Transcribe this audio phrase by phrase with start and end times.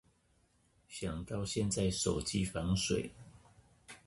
[0.89, 3.11] 想到現在手機防水